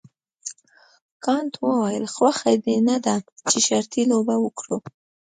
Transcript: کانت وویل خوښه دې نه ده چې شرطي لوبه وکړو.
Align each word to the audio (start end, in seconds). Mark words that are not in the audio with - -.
کانت 1.25 1.53
وویل 1.59 2.05
خوښه 2.13 2.51
دې 2.65 2.77
نه 2.87 2.95
ده 3.05 3.15
چې 3.49 3.57
شرطي 3.67 4.03
لوبه 4.11 4.35
وکړو. 4.39 4.77